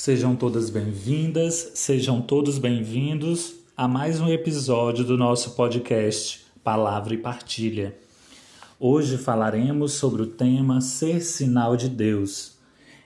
Sejam 0.00 0.36
todas 0.36 0.70
bem-vindas, 0.70 1.72
sejam 1.74 2.22
todos 2.22 2.56
bem-vindos 2.56 3.56
a 3.76 3.88
mais 3.88 4.20
um 4.20 4.28
episódio 4.28 5.04
do 5.04 5.18
nosso 5.18 5.56
podcast 5.56 6.46
Palavra 6.62 7.14
e 7.14 7.18
Partilha. 7.18 7.98
Hoje 8.78 9.18
falaremos 9.18 9.94
sobre 9.94 10.22
o 10.22 10.26
tema 10.26 10.80
Ser 10.80 11.20
Sinal 11.20 11.76
de 11.76 11.88
Deus 11.88 12.58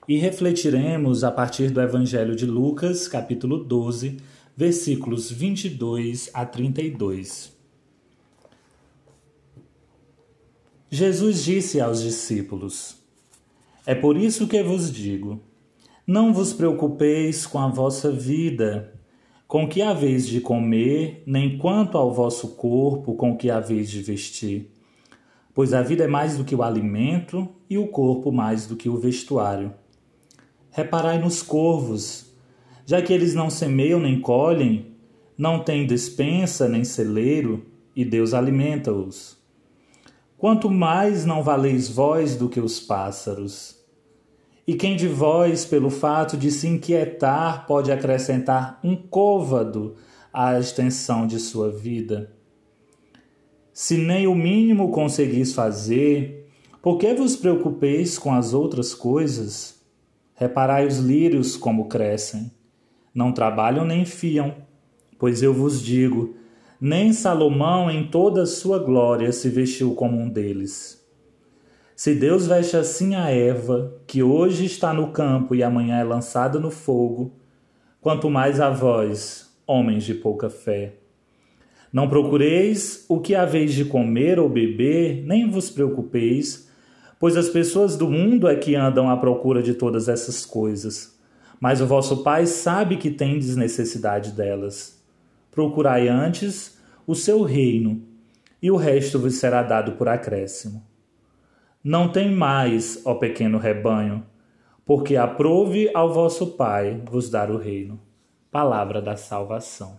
e 0.06 0.18
refletiremos 0.18 1.24
a 1.24 1.30
partir 1.30 1.70
do 1.70 1.80
Evangelho 1.80 2.36
de 2.36 2.44
Lucas, 2.44 3.08
capítulo 3.08 3.64
12, 3.64 4.18
versículos 4.54 5.30
22 5.30 6.28
a 6.34 6.44
32. 6.44 7.56
Jesus 10.90 11.42
disse 11.42 11.80
aos 11.80 12.02
discípulos: 12.02 12.96
É 13.86 13.94
por 13.94 14.14
isso 14.14 14.46
que 14.46 14.62
vos 14.62 14.92
digo 14.92 15.40
não 16.06 16.32
vos 16.32 16.52
preocupeis 16.52 17.46
com 17.46 17.58
a 17.58 17.68
vossa 17.68 18.10
vida, 18.10 18.92
com 19.46 19.68
que 19.68 19.80
haveis 19.80 20.26
de 20.26 20.40
comer, 20.40 21.22
nem 21.26 21.58
quanto 21.58 21.96
ao 21.96 22.12
vosso 22.12 22.56
corpo, 22.56 23.14
com 23.14 23.36
que 23.36 23.50
haveis 23.50 23.90
de 23.90 24.02
vestir. 24.02 24.72
Pois 25.54 25.72
a 25.72 25.82
vida 25.82 26.04
é 26.04 26.08
mais 26.08 26.36
do 26.36 26.44
que 26.44 26.54
o 26.54 26.62
alimento 26.62 27.48
e 27.68 27.76
o 27.76 27.86
corpo 27.86 28.32
mais 28.32 28.66
do 28.66 28.76
que 28.76 28.88
o 28.88 28.96
vestuário. 28.96 29.74
Reparai 30.70 31.18
nos 31.20 31.42
corvos, 31.42 32.34
já 32.86 33.02
que 33.02 33.12
eles 33.12 33.34
não 33.34 33.50
semeiam 33.50 34.00
nem 34.00 34.20
colhem, 34.20 34.96
não 35.36 35.62
têm 35.62 35.86
despensa 35.86 36.68
nem 36.68 36.82
celeiro, 36.82 37.66
e 37.94 38.04
Deus 38.04 38.32
alimenta-os. 38.32 39.36
Quanto 40.38 40.70
mais 40.70 41.24
não 41.26 41.42
valeis 41.42 41.88
vós 41.88 42.34
do 42.36 42.48
que 42.48 42.58
os 42.58 42.80
pássaros. 42.80 43.81
E 44.66 44.74
quem 44.74 44.96
de 44.96 45.08
vós, 45.08 45.64
pelo 45.64 45.90
fato 45.90 46.36
de 46.36 46.50
se 46.50 46.68
inquietar, 46.68 47.66
pode 47.66 47.90
acrescentar 47.90 48.78
um 48.84 48.94
côvado 48.94 49.96
à 50.32 50.58
extensão 50.58 51.26
de 51.26 51.40
sua 51.40 51.70
vida? 51.70 52.32
Se 53.72 53.96
nem 53.98 54.26
o 54.26 54.34
mínimo 54.34 54.92
conseguis 54.92 55.52
fazer, 55.52 56.48
por 56.80 56.98
que 56.98 57.12
vos 57.12 57.34
preocupeis 57.34 58.18
com 58.18 58.32
as 58.32 58.54
outras 58.54 58.94
coisas? 58.94 59.80
Reparai 60.34 60.86
os 60.86 60.98
lírios 60.98 61.56
como 61.56 61.88
crescem. 61.88 62.52
Não 63.12 63.32
trabalham 63.32 63.84
nem 63.84 64.04
fiam. 64.04 64.54
Pois 65.18 65.42
eu 65.42 65.52
vos 65.52 65.82
digo, 65.82 66.36
nem 66.80 67.12
Salomão 67.12 67.90
em 67.90 68.08
toda 68.08 68.42
a 68.42 68.46
sua 68.46 68.78
glória 68.78 69.32
se 69.32 69.48
vestiu 69.48 69.94
como 69.94 70.18
um 70.18 70.28
deles. 70.28 71.01
Se 72.02 72.16
Deus 72.16 72.48
veste 72.48 72.76
assim 72.76 73.14
a 73.14 73.30
Eva, 73.30 73.94
que 74.08 74.24
hoje 74.24 74.64
está 74.64 74.92
no 74.92 75.12
campo 75.12 75.54
e 75.54 75.62
amanhã 75.62 75.98
é 75.98 76.02
lançada 76.02 76.58
no 76.58 76.68
fogo, 76.68 77.38
quanto 78.00 78.28
mais 78.28 78.60
a 78.60 78.70
vós, 78.70 79.54
homens 79.64 80.02
de 80.02 80.12
pouca 80.12 80.50
fé. 80.50 80.94
Não 81.92 82.08
procureis 82.08 83.04
o 83.08 83.20
que 83.20 83.36
haveis 83.36 83.72
de 83.72 83.84
comer 83.84 84.40
ou 84.40 84.48
beber, 84.48 85.22
nem 85.24 85.48
vos 85.48 85.70
preocupeis, 85.70 86.68
pois 87.20 87.36
as 87.36 87.48
pessoas 87.48 87.96
do 87.96 88.10
mundo 88.10 88.48
é 88.48 88.56
que 88.56 88.74
andam 88.74 89.08
à 89.08 89.16
procura 89.16 89.62
de 89.62 89.72
todas 89.72 90.08
essas 90.08 90.44
coisas. 90.44 91.16
Mas 91.60 91.80
o 91.80 91.86
vosso 91.86 92.24
Pai 92.24 92.46
sabe 92.46 92.96
que 92.96 93.12
tendes 93.12 93.54
necessidade 93.54 94.32
delas. 94.32 95.00
Procurai 95.52 96.08
antes 96.08 96.76
o 97.06 97.14
seu 97.14 97.44
reino, 97.44 98.02
e 98.60 98.72
o 98.72 98.76
resto 98.76 99.20
vos 99.20 99.34
será 99.34 99.62
dado 99.62 99.92
por 99.92 100.08
acréscimo. 100.08 100.90
Não 101.82 102.08
tem 102.08 102.30
mais, 102.30 103.02
ó 103.04 103.14
pequeno 103.14 103.58
rebanho, 103.58 104.24
porque 104.84 105.16
aprove 105.16 105.90
ao 105.94 106.12
vosso 106.12 106.48
Pai 106.48 107.02
vos 107.10 107.28
dar 107.28 107.50
o 107.50 107.58
reino. 107.58 108.00
Palavra 108.50 109.02
da 109.02 109.16
salvação. 109.16 109.98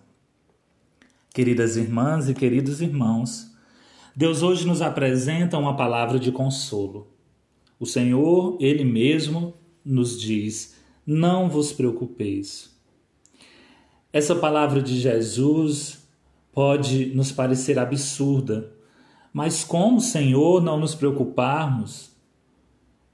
Queridas 1.34 1.76
irmãs 1.76 2.30
e 2.30 2.34
queridos 2.34 2.82
irmãos, 2.82 3.52
Deus 4.16 4.44
hoje 4.44 4.68
nos 4.68 4.82
apresenta 4.82 5.58
uma 5.58 5.76
palavra 5.76 6.20
de 6.20 6.32
consolo. 6.32 7.08
O 7.80 7.86
Senhor, 7.86 8.56
Ele 8.62 8.86
mesmo, 8.86 9.56
nos 9.84 10.22
diz: 10.22 10.76
Não 11.06 11.50
vos 11.50 11.74
preocupeis. 11.74 12.74
Essa 14.14 14.36
palavra 14.36 14.82
de 14.82 15.00
Jesus 15.00 16.08
pode 16.54 17.08
nos 17.16 17.32
parecer 17.32 17.80
absurda, 17.80 18.72
mas 19.34 19.64
como, 19.64 20.00
Senhor, 20.00 20.62
não 20.62 20.80
nos 20.80 20.94
preocuparmos? 20.94 22.12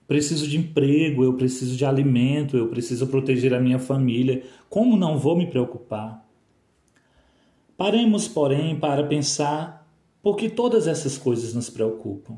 Preciso 0.06 0.46
de 0.48 0.58
emprego, 0.58 1.24
eu 1.24 1.36
preciso 1.36 1.78
de 1.78 1.86
alimento, 1.86 2.58
eu 2.58 2.68
preciso 2.68 3.08
proteger 3.08 3.54
a 3.54 3.60
minha 3.60 3.80
família. 3.80 4.44
Como 4.70 4.98
não 4.98 5.18
vou 5.18 5.38
me 5.38 5.48
preocupar? 5.48 6.28
Paremos, 7.78 8.28
porém, 8.28 8.78
para 8.78 9.06
pensar 9.06 9.88
por 10.22 10.36
que 10.36 10.50
todas 10.50 10.88
essas 10.88 11.18
coisas 11.18 11.54
nos 11.54 11.70
preocupam. 11.70 12.38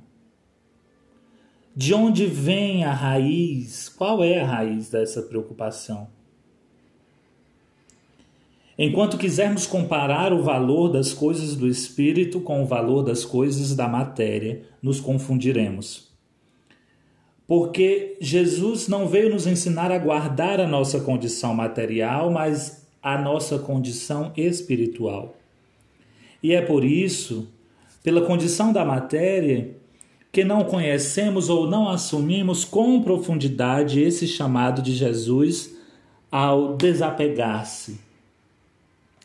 De 1.76 1.94
onde 1.94 2.28
vem 2.28 2.84
a 2.84 2.94
raiz? 2.94 3.90
Qual 3.90 4.24
é 4.24 4.42
a 4.42 4.46
raiz 4.46 4.90
dessa 4.90 5.24
preocupação? 5.24 6.10
Enquanto 8.84 9.16
quisermos 9.16 9.68
comparar 9.68 10.34
o 10.34 10.42
valor 10.42 10.90
das 10.90 11.14
coisas 11.14 11.56
do 11.56 11.68
espírito 11.68 12.42
com 12.42 12.64
o 12.64 12.66
valor 12.66 13.04
das 13.04 13.24
coisas 13.24 13.76
da 13.76 13.88
matéria, 13.88 14.64
nos 14.82 15.00
confundiremos. 15.00 16.10
Porque 17.48 18.18
Jesus 18.20 18.88
não 18.88 19.08
veio 19.08 19.30
nos 19.30 19.46
ensinar 19.46 19.92
a 19.92 20.00
guardar 20.00 20.60
a 20.60 20.66
nossa 20.66 21.00
condição 21.00 21.54
material, 21.54 22.32
mas 22.32 22.88
a 23.04 23.20
nossa 23.20 23.60
condição 23.60 24.34
espiritual. 24.36 25.36
E 26.42 26.52
é 26.52 26.62
por 26.64 26.84
isso, 26.84 27.48
pela 28.02 28.26
condição 28.26 28.74
da 28.74 28.84
matéria, 28.84 29.76
que 30.32 30.44
não 30.44 30.64
conhecemos 30.64 31.50
ou 31.50 31.70
não 31.70 31.88
assumimos 31.88 32.66
com 32.66 33.00
profundidade 33.04 34.02
esse 34.02 34.26
chamado 34.26 34.82
de 34.82 34.96
Jesus 34.96 35.78
ao 36.32 36.76
desapegar-se 36.76 38.10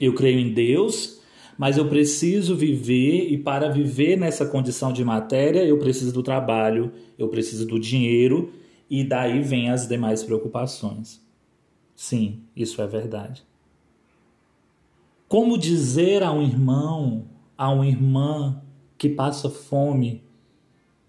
eu 0.01 0.15
creio 0.15 0.39
em 0.39 0.53
Deus, 0.53 1.21
mas 1.59 1.79
eu 1.79 1.89
preciso 1.89 2.55
viver 2.55 3.31
e 3.31 3.39
para 3.39 3.69
viver 3.69 4.17
nessa 4.17 4.45
condição 4.45 4.93
de 4.93 5.05
matéria, 5.05 5.65
eu 5.65 5.79
preciso 5.79 6.13
do 6.13 6.23
trabalho, 6.23 6.93
eu 7.19 7.29
preciso 7.29 7.67
do 7.67 7.81
dinheiro 7.81 8.53
e 8.91 9.03
daí 9.03 9.41
vem 9.43 9.71
as 9.71 9.89
demais 9.89 10.23
preocupações. 10.23 11.21
Sim, 11.95 12.43
isso 12.55 12.81
é 12.83 12.87
verdade. 12.87 13.43
Como 15.29 15.59
dizer 15.59 16.23
a 16.23 16.31
um 16.31 16.43
irmão, 16.43 17.25
a 17.57 17.71
uma 17.71 17.87
irmã 17.87 18.63
que 18.99 19.09
passa 19.09 19.49
fome, 19.49 20.23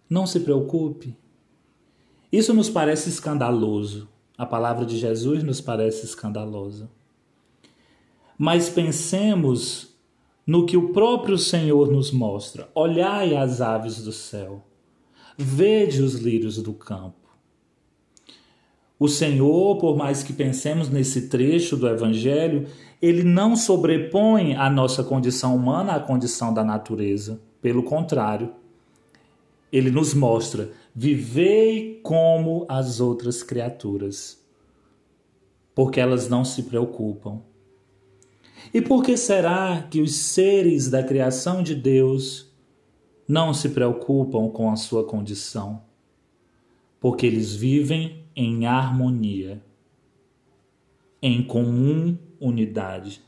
não 0.09 0.25
se 0.25 0.39
preocupe? 0.39 1.15
Isso 2.31 2.53
nos 2.53 2.69
parece 2.69 3.09
escandaloso. 3.09 4.07
A 4.37 4.45
palavra 4.45 4.85
de 4.85 4.97
Jesus 4.97 5.43
nos 5.43 5.59
parece 5.59 6.05
escandalosa 6.05 6.89
mas 8.37 8.69
pensemos 8.69 9.95
no 10.45 10.65
que 10.65 10.77
o 10.77 10.93
próprio 10.93 11.37
Senhor 11.37 11.91
nos 11.91 12.11
mostra. 12.11 12.69
Olhai 12.75 13.35
as 13.35 13.59
aves 13.59 14.03
do 14.03 14.11
céu, 14.11 14.63
vede 15.37 16.01
os 16.01 16.15
lírios 16.15 16.61
do 16.61 16.73
campo. 16.73 17.15
O 18.99 19.07
Senhor, 19.07 19.77
por 19.77 19.95
mais 19.95 20.23
que 20.23 20.33
pensemos 20.33 20.89
nesse 20.89 21.27
trecho 21.27 21.75
do 21.75 21.87
Evangelho, 21.87 22.67
ele 23.01 23.23
não 23.23 23.55
sobrepõe 23.55 24.55
a 24.55 24.69
nossa 24.69 25.03
condição 25.03 25.55
humana 25.55 25.93
à 25.93 25.99
condição 25.99 26.53
da 26.53 26.63
natureza. 26.63 27.39
Pelo 27.61 27.83
contrário, 27.83 28.51
ele 29.71 29.91
nos 29.91 30.15
mostra: 30.15 30.71
vivei 30.95 31.99
como 32.01 32.65
as 32.67 32.99
outras 32.99 33.43
criaturas, 33.43 34.43
porque 35.75 35.99
elas 35.99 36.27
não 36.27 36.43
se 36.43 36.63
preocupam 36.63 37.41
e 38.73 38.81
por 38.81 39.03
que 39.03 39.15
será 39.15 39.87
que 39.89 40.01
os 40.01 40.15
seres 40.15 40.89
da 40.89 41.03
criação 41.03 41.63
de 41.63 41.75
Deus 41.75 42.51
não 43.27 43.53
se 43.53 43.69
preocupam 43.69 44.49
com 44.49 44.69
a 44.69 44.75
sua 44.75 45.03
condição? 45.03 45.81
Porque 46.99 47.25
eles 47.25 47.55
vivem 47.55 48.23
em 48.35 48.65
harmonia, 48.65 49.63
em 51.21 51.41
comum 51.43 52.17
unidade. 52.39 53.21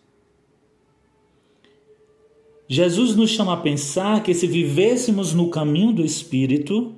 Jesus 2.67 3.15
nos 3.15 3.31
chama 3.31 3.53
a 3.53 3.57
pensar 3.57 4.21
que 4.21 4.33
se 4.33 4.45
vivêssemos 4.45 5.33
no 5.33 5.49
caminho 5.49 5.91
do 5.91 6.05
Espírito, 6.05 6.95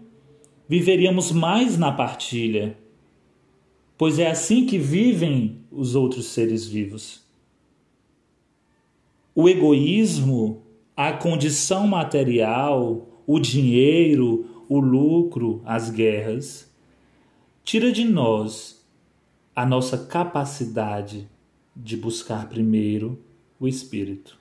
viveríamos 0.68 1.32
mais 1.32 1.78
na 1.78 1.92
partilha, 1.92 2.78
pois 3.98 4.20
é 4.20 4.30
assim 4.30 4.66
que 4.66 4.78
vivem 4.78 5.62
os 5.72 5.96
outros 5.96 6.26
seres 6.26 6.68
vivos 6.68 7.22
o 9.42 9.50
egoísmo, 9.50 10.62
a 10.96 11.12
condição 11.12 11.88
material, 11.88 13.08
o 13.26 13.40
dinheiro, 13.40 14.64
o 14.70 14.80
lucro, 14.80 15.64
as 15.66 15.90
guerras, 15.90 16.72
tira 17.64 17.92
de 17.92 18.06
nós 18.06 18.86
a 19.56 19.66
nossa 19.66 19.98
capacidade 19.98 21.28
de 21.76 21.98
buscar 21.98 22.48
primeiro 22.50 23.20
o 23.60 23.68
Espírito. 23.68 24.38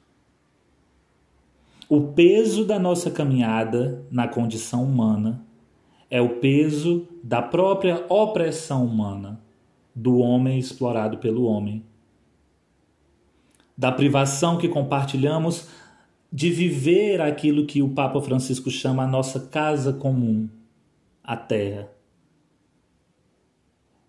O 1.88 2.08
peso 2.08 2.66
da 2.66 2.78
nossa 2.78 3.10
caminhada 3.10 4.04
na 4.10 4.28
condição 4.28 4.84
humana 4.84 5.42
é 6.10 6.20
o 6.20 6.40
peso 6.40 7.08
da 7.22 7.40
própria 7.40 8.04
opressão 8.06 8.84
humana, 8.84 9.40
do 9.94 10.18
homem 10.18 10.58
explorado 10.58 11.16
pelo 11.16 11.44
homem, 11.44 11.82
da 13.80 13.90
privação 13.90 14.58
que 14.58 14.68
compartilhamos 14.68 15.66
de 16.30 16.50
viver 16.50 17.18
aquilo 17.18 17.64
que 17.64 17.80
o 17.80 17.88
Papa 17.88 18.20
Francisco 18.20 18.70
chama 18.70 19.04
a 19.04 19.06
nossa 19.06 19.40
casa 19.40 19.90
comum, 19.90 20.50
a 21.24 21.34
Terra. 21.34 21.90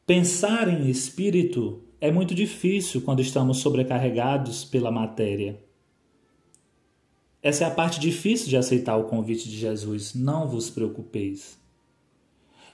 Pensar 0.05 0.67
em 0.67 0.89
espírito 0.89 1.81
é 2.01 2.11
muito 2.11 2.35
difícil 2.35 2.99
quando 2.99 3.21
estamos 3.21 3.59
sobrecarregados 3.59 4.65
pela 4.65 4.91
matéria. 4.91 5.57
Essa 7.41 7.63
é 7.63 7.67
a 7.67 7.71
parte 7.71 7.97
difícil 7.97 8.49
de 8.49 8.57
aceitar 8.57 8.97
o 8.97 9.05
convite 9.05 9.49
de 9.49 9.55
Jesus. 9.55 10.13
Não 10.13 10.49
vos 10.49 10.69
preocupeis. 10.69 11.57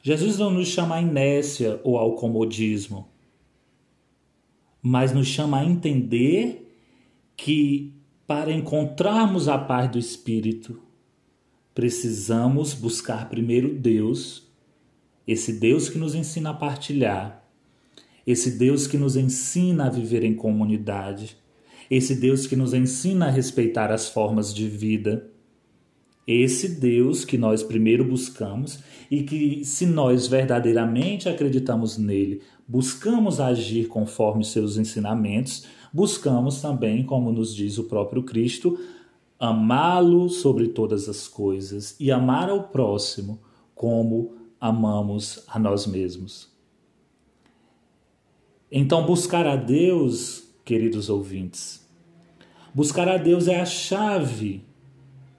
Jesus 0.01 0.39
não 0.39 0.49
nos 0.49 0.69
chama 0.69 0.95
à 0.95 1.01
inércia 1.03 1.79
ou 1.83 1.95
ao 1.95 2.15
comodismo, 2.15 3.07
mas 4.81 5.13
nos 5.13 5.27
chama 5.27 5.59
a 5.59 5.63
entender 5.63 6.66
que 7.37 7.93
para 8.25 8.51
encontrarmos 8.51 9.47
a 9.47 9.57
paz 9.57 9.89
do 9.91 9.99
Espírito, 9.99 10.81
precisamos 11.73 12.73
buscar 12.73 13.29
primeiro 13.29 13.73
Deus, 13.73 14.51
esse 15.25 15.53
Deus 15.53 15.87
que 15.87 15.97
nos 15.97 16.15
ensina 16.15 16.49
a 16.49 16.53
partilhar, 16.53 17.47
esse 18.25 18.57
Deus 18.57 18.87
que 18.87 18.97
nos 18.97 19.15
ensina 19.15 19.85
a 19.85 19.89
viver 19.89 20.23
em 20.23 20.35
comunidade, 20.35 21.37
esse 21.89 22.15
Deus 22.15 22.45
que 22.45 22.55
nos 22.55 22.73
ensina 22.73 23.27
a 23.27 23.31
respeitar 23.31 23.91
as 23.91 24.09
formas 24.09 24.53
de 24.53 24.67
vida. 24.67 25.29
Esse 26.27 26.67
Deus 26.67 27.23
que 27.23 27.37
nós 27.37 27.63
primeiro 27.63 28.03
buscamos 28.03 28.79
e 29.09 29.23
que, 29.23 29.63
se 29.63 29.85
nós 29.85 30.27
verdadeiramente 30.27 31.29
acreditamos 31.29 31.97
nele, 31.97 32.41
buscamos 32.67 33.39
agir 33.39 33.87
conforme 33.87 34.43
seus 34.43 34.75
ensinamentos, 34.75 35.65
buscamos 35.97 36.61
também, 36.61 37.03
como 37.03 37.31
nos 37.31 37.55
diz 37.55 37.79
o 37.79 37.85
próprio 37.85 38.21
Cristo, 38.21 38.79
amá-lo 39.39 40.29
sobre 40.29 40.67
todas 40.67 41.09
as 41.09 41.27
coisas 41.27 41.95
e 41.99 42.11
amar 42.11 42.51
ao 42.51 42.65
próximo 42.65 43.39
como 43.73 44.35
amamos 44.61 45.43
a 45.47 45.57
nós 45.57 45.87
mesmos. 45.87 46.51
Então, 48.71 49.07
buscar 49.07 49.47
a 49.47 49.55
Deus, 49.55 50.43
queridos 50.63 51.09
ouvintes, 51.09 51.83
buscar 52.75 53.07
a 53.07 53.17
Deus 53.17 53.47
é 53.47 53.59
a 53.59 53.65
chave 53.65 54.63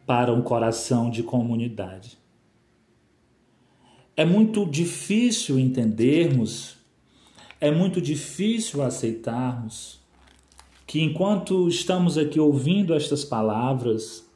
para 0.04 0.34
um 0.34 0.42
coração 0.42 1.08
de 1.08 1.22
comunidade. 1.22 2.18
É 4.16 4.24
muito 4.24 4.66
difícil 4.66 5.56
entendermos, 5.56 6.78
é 7.60 7.70
muito 7.70 8.00
difícil 8.00 8.82
aceitarmos 8.82 9.98
que 10.88 11.02
enquanto 11.02 11.68
estamos 11.68 12.16
aqui 12.16 12.40
ouvindo 12.40 12.94
estas 12.94 13.22
palavras, 13.22 14.26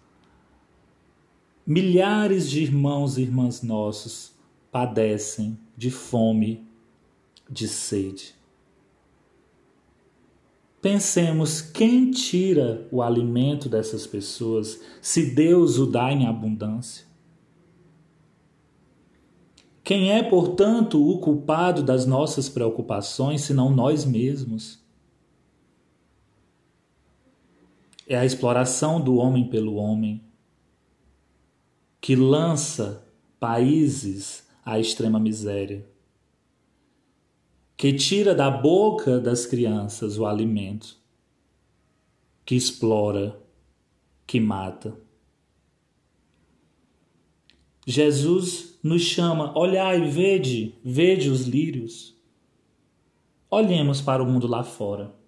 milhares 1.66 2.50
de 2.50 2.62
irmãos 2.62 3.16
e 3.16 3.22
irmãs 3.22 3.62
nossos 3.62 4.34
padecem 4.70 5.58
de 5.74 5.90
fome, 5.90 6.62
de 7.48 7.66
sede. 7.66 8.34
Pensemos 10.82 11.62
quem 11.62 12.10
tira 12.10 12.86
o 12.92 13.00
alimento 13.00 13.66
dessas 13.66 14.06
pessoas 14.06 14.78
se 15.00 15.34
Deus 15.34 15.78
o 15.78 15.86
dá 15.86 16.12
em 16.12 16.26
abundância. 16.26 17.06
Quem 19.82 20.12
é, 20.12 20.22
portanto, 20.22 21.02
o 21.02 21.18
culpado 21.18 21.82
das 21.82 22.04
nossas 22.04 22.50
preocupações, 22.50 23.40
senão 23.40 23.70
nós 23.74 24.04
mesmos? 24.04 24.81
É 28.06 28.16
a 28.16 28.24
exploração 28.24 29.00
do 29.00 29.16
homem 29.16 29.48
pelo 29.48 29.76
homem, 29.76 30.22
que 32.00 32.16
lança 32.16 33.06
países 33.38 34.48
à 34.64 34.78
extrema 34.78 35.20
miséria, 35.20 35.86
que 37.76 37.92
tira 37.92 38.34
da 38.34 38.50
boca 38.50 39.20
das 39.20 39.46
crianças 39.46 40.18
o 40.18 40.26
alimento, 40.26 40.96
que 42.44 42.54
explora, 42.54 43.40
que 44.26 44.40
mata. 44.40 44.96
Jesus 47.86 48.78
nos 48.82 49.02
chama, 49.02 49.56
olhai, 49.58 50.08
vede, 50.08 50.74
vede 50.84 51.28
os 51.28 51.42
lírios. 51.42 52.16
Olhemos 53.50 54.00
para 54.00 54.22
o 54.22 54.26
mundo 54.26 54.46
lá 54.46 54.62
fora 54.62 55.21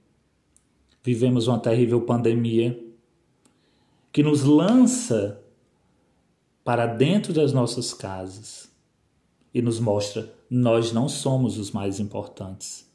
vivemos 1.05 1.47
uma 1.47 1.59
terrível 1.59 2.01
pandemia 2.01 2.83
que 4.11 4.23
nos 4.23 4.43
lança 4.43 5.41
para 6.65 6.87
dentro 6.87 7.33
das 7.33 7.53
nossas 7.53 7.93
casas 7.93 8.73
e 9.53 9.61
nos 9.61 9.79
mostra 9.79 10.35
nós 10.49 10.93
não 10.93 11.09
somos 11.09 11.59
os 11.59 11.71
mais 11.71 12.01
importantes. 12.01 12.89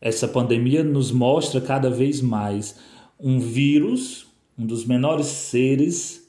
Essa 0.00 0.28
pandemia 0.28 0.84
nos 0.84 1.10
mostra 1.12 1.60
cada 1.60 1.88
vez 1.88 2.20
mais 2.20 2.78
um 3.18 3.38
vírus, 3.38 4.26
um 4.58 4.66
dos 4.66 4.84
menores 4.84 5.26
seres, 5.26 6.28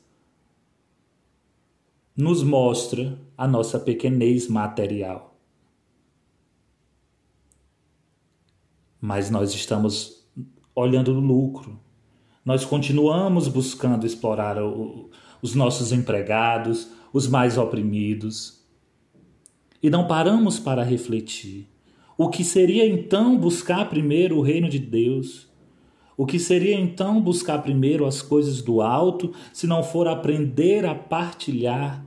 nos 2.15 2.44
mostra 2.44 3.19
a 3.35 3.47
nossa 3.47 3.80
pequenez 3.80 4.47
material. 4.47 5.32
Mas 9.05 9.29
nós 9.29 9.53
estamos 9.53 10.25
olhando 10.73 11.11
o 11.11 11.19
lucro. 11.19 11.77
Nós 12.45 12.63
continuamos 12.63 13.50
buscando 13.50 14.05
explorar 14.05 14.57
o, 14.63 15.09
os 15.41 15.53
nossos 15.53 15.91
empregados, 15.91 16.88
os 17.11 17.27
mais 17.27 17.57
oprimidos. 17.57 18.65
E 19.81 19.89
não 19.89 20.07
paramos 20.07 20.57
para 20.57 20.83
refletir. 20.83 21.67
O 22.17 22.29
que 22.29 22.45
seria 22.45 22.88
então 22.88 23.38
buscar 23.38 23.89
primeiro 23.89 24.37
o 24.37 24.42
reino 24.42 24.69
de 24.69 24.80
Deus? 24.80 25.49
O 26.16 26.25
que 26.25 26.39
seria 26.39 26.80
então 26.80 27.21
buscar 27.21 27.61
primeiro 27.61 28.06
as 28.06 28.21
coisas 28.21 28.61
do 28.61 28.81
alto, 28.81 29.33
se 29.51 29.68
não 29.68 29.83
for 29.83 30.07
aprender 30.07 30.85
a 30.85 30.95
partilhar? 30.95 32.06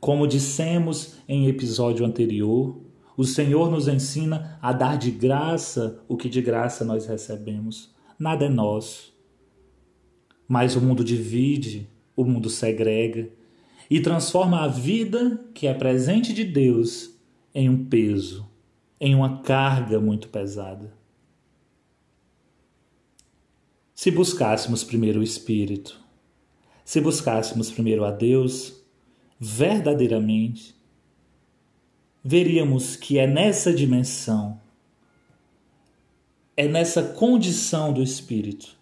Como 0.00 0.26
dissemos 0.26 1.18
em 1.28 1.46
episódio 1.46 2.04
anterior, 2.04 2.81
o 3.16 3.24
Senhor 3.24 3.70
nos 3.70 3.88
ensina 3.88 4.58
a 4.60 4.72
dar 4.72 4.96
de 4.96 5.10
graça 5.10 6.02
o 6.08 6.16
que 6.16 6.28
de 6.28 6.40
graça 6.40 6.84
nós 6.84 7.06
recebemos. 7.06 7.94
Nada 8.18 8.46
é 8.46 8.48
nosso. 8.48 9.12
Mas 10.48 10.76
o 10.76 10.80
mundo 10.80 11.04
divide, 11.04 11.88
o 12.16 12.24
mundo 12.24 12.48
segrega 12.48 13.28
e 13.90 14.00
transforma 14.00 14.60
a 14.60 14.68
vida 14.68 15.44
que 15.54 15.66
é 15.66 15.74
presente 15.74 16.32
de 16.32 16.44
Deus 16.44 17.10
em 17.54 17.68
um 17.68 17.84
peso, 17.84 18.48
em 19.00 19.14
uma 19.14 19.42
carga 19.42 20.00
muito 20.00 20.28
pesada. 20.28 20.92
Se 23.94 24.10
buscássemos 24.10 24.82
primeiro 24.82 25.20
o 25.20 25.22
Espírito, 25.22 26.00
se 26.84 27.00
buscássemos 27.00 27.70
primeiro 27.70 28.04
a 28.04 28.10
Deus, 28.10 28.82
verdadeiramente, 29.38 30.74
veríamos 32.22 32.94
que 32.94 33.18
é 33.18 33.26
nessa 33.26 33.72
dimensão, 33.72 34.60
é 36.56 36.68
nessa 36.68 37.02
condição 37.02 37.92
do 37.92 38.02
Espírito, 38.02 38.78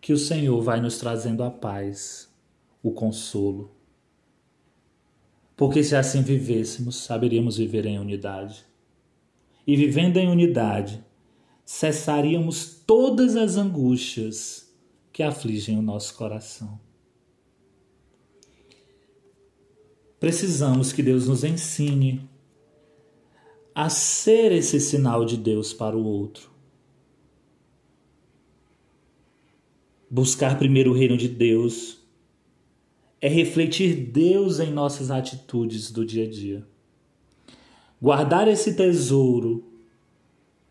que 0.00 0.12
o 0.12 0.18
Senhor 0.18 0.60
vai 0.60 0.80
nos 0.80 0.98
trazendo 0.98 1.42
a 1.42 1.50
paz, 1.50 2.28
o 2.82 2.90
consolo. 2.90 3.70
Porque 5.56 5.82
se 5.82 5.94
assim 5.94 6.22
vivêssemos, 6.22 6.96
saberíamos 6.96 7.56
viver 7.56 7.86
em 7.86 7.98
unidade. 7.98 8.64
E 9.64 9.76
vivendo 9.76 10.16
em 10.16 10.28
unidade, 10.28 11.04
cessaríamos 11.64 12.82
todas 12.84 13.36
as 13.36 13.56
angústias 13.56 14.74
que 15.12 15.22
afligem 15.22 15.78
o 15.78 15.82
nosso 15.82 16.16
coração. 16.16 16.80
Precisamos 20.18 20.92
que 20.92 21.02
Deus 21.02 21.28
nos 21.28 21.44
ensine 21.44 22.28
a 23.74 23.88
ser 23.88 24.52
esse 24.52 24.78
sinal 24.80 25.24
de 25.24 25.36
Deus 25.36 25.72
para 25.72 25.96
o 25.96 26.04
outro. 26.04 26.50
Buscar 30.10 30.58
primeiro 30.58 30.90
o 30.90 30.94
reino 30.94 31.16
de 31.16 31.28
Deus 31.28 31.98
é 33.20 33.28
refletir 33.28 33.94
Deus 33.94 34.58
em 34.60 34.70
nossas 34.70 35.10
atitudes 35.10 35.90
do 35.90 36.04
dia 36.04 36.24
a 36.24 36.30
dia. 36.30 36.66
guardar 38.00 38.48
esse 38.48 38.74
tesouro 38.74 39.64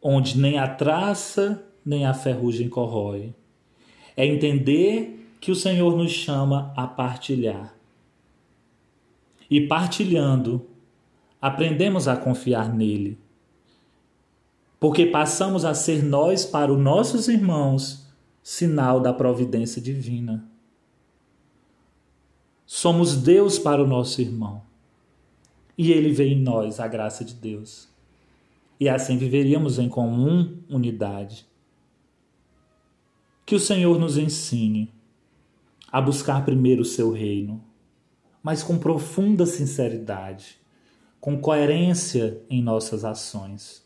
onde 0.01 0.38
nem 0.38 0.60
a 0.60 0.67
traça 0.67 1.63
nem 1.86 2.05
a 2.05 2.13
ferrugem 2.13 2.67
corrói. 2.67 3.34
É 4.15 4.25
entender 4.25 5.27
que 5.39 5.50
o 5.51 5.55
Senhor 5.55 5.98
nos 5.98 6.12
chama 6.12 6.74
a 6.75 6.86
partilhar. 6.86 7.74
E 9.50 9.62
partilhando, 9.62 10.67
aprendemos 11.41 12.07
a 12.07 12.15
confiar 12.15 12.71
nele. 12.74 13.19
Porque 14.79 15.05
passamos 15.05 15.65
a 15.65 15.74
ser 15.74 16.03
nós 16.03 16.45
para 16.45 16.71
os 16.71 16.79
nossos 16.79 17.27
irmãos 17.27 18.07
sinal 18.43 19.00
da 19.00 19.13
providência 19.13 19.81
divina. 19.81 20.48
Somos 22.65 23.15
Deus 23.15 23.60
para 23.60 23.83
o 23.83 23.88
nosso 23.88 24.21
irmão. 24.21 24.62
E 25.77 25.91
ele 25.91 26.12
vê 26.12 26.27
em 26.27 26.39
nós 26.39 26.79
a 26.79 26.88
graça 26.88 27.25
de 27.25 27.33
Deus. 27.33 27.89
E 28.79 28.88
assim 28.88 29.17
viveríamos 29.17 29.77
em 29.77 29.89
comum 29.89 30.57
unidade. 30.69 31.45
Que 33.45 33.55
o 33.55 33.60
Senhor 33.60 34.00
nos 34.00 34.17
ensine 34.17 34.93
a 35.91 36.00
buscar 36.00 36.45
primeiro 36.45 36.83
o 36.83 36.86
seu 36.86 37.12
reino, 37.12 37.62
mas 38.41 38.63
com 38.63 38.79
profunda 38.79 39.45
sinceridade, 39.45 40.61
com 41.22 41.40
coerência 41.40 42.42
em 42.50 42.62
nossas 42.62 43.06
ações. 43.06 43.86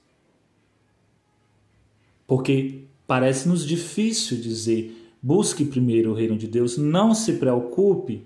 Porque 2.25 2.85
parece-nos 3.05 3.65
difícil 3.65 4.41
dizer 4.41 5.05
busque 5.21 5.65
primeiro 5.65 6.11
o 6.11 6.13
reino 6.13 6.37
de 6.37 6.47
Deus, 6.47 6.77
não 6.77 7.15
se 7.15 7.33
preocupe 7.33 8.25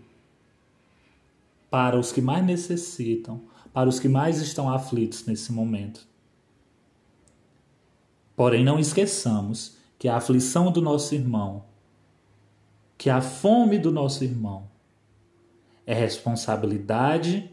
para 1.70 1.98
os 1.98 2.12
que 2.12 2.22
mais 2.22 2.46
necessitam, 2.46 3.42
para 3.74 3.88
os 3.88 4.00
que 4.00 4.10
mais 4.10 4.42
estão 4.42 4.70
aflitos 4.70 5.26
nesse 5.26 5.52
momento. 5.54 6.06
Porém, 8.36 8.66
não 8.66 8.78
esqueçamos 8.78 9.78
que 9.98 10.10
a 10.10 10.18
aflição 10.18 10.72
do 10.72 10.82
nosso 10.82 11.16
irmão, 11.16 11.64
que 12.98 13.10
a 13.10 13.22
fome 13.22 13.80
do 13.80 13.92
nosso 13.92 14.24
irmão, 14.24 14.70
é 15.86 15.94
responsabilidade 15.94 17.50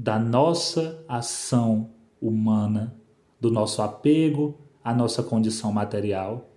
da 0.00 0.16
nossa 0.16 1.04
ação 1.08 1.90
humana, 2.22 2.96
do 3.40 3.50
nosso 3.50 3.82
apego 3.82 4.56
à 4.82 4.94
nossa 4.94 5.24
condição 5.24 5.72
material 5.72 6.48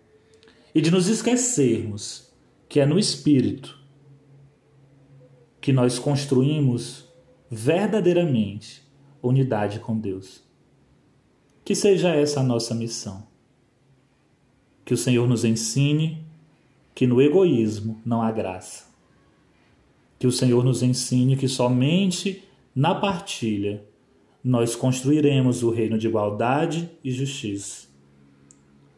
e 0.75 0.79
de 0.79 0.91
nos 0.91 1.07
esquecermos 1.07 2.31
que 2.69 2.79
é 2.79 2.85
no 2.85 2.99
espírito 2.99 3.79
que 5.59 5.73
nós 5.73 5.97
construímos 5.97 7.09
verdadeiramente 7.49 8.83
unidade 9.23 9.79
com 9.79 9.97
Deus. 9.97 10.43
Que 11.65 11.73
seja 11.73 12.09
essa 12.09 12.41
a 12.41 12.43
nossa 12.43 12.75
missão. 12.75 13.27
Que 14.85 14.93
o 14.93 14.97
Senhor 14.97 15.27
nos 15.27 15.43
ensine 15.43 16.23
que 16.93 17.07
no 17.07 17.19
egoísmo 17.19 17.99
não 18.05 18.21
há 18.21 18.31
graça. 18.31 18.85
Que 20.19 20.27
o 20.27 20.31
Senhor 20.31 20.63
nos 20.63 20.83
ensine 20.83 21.35
que 21.35 21.47
somente 21.47 22.47
na 22.75 22.95
partilha 22.95 23.85
nós 24.43 24.75
construiremos 24.75 25.61
o 25.61 25.69
reino 25.69 25.97
de 25.97 26.07
igualdade 26.07 26.89
e 27.03 27.11
justiça, 27.11 27.87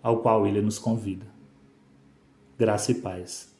ao 0.01 0.21
qual 0.21 0.47
ele 0.47 0.61
nos 0.61 0.79
convida. 0.79 1.25
Graça 2.57 2.91
e 2.91 2.95
paz. 2.95 3.52